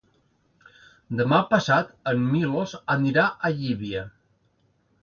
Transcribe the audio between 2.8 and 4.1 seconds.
anirà a Llívia.